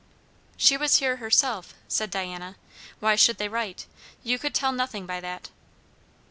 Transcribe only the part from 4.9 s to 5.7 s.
by that."